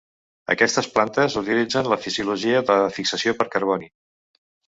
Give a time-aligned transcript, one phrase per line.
[0.53, 3.93] Aquestes plantes utilitzen la fisiologia de fixació per carboni.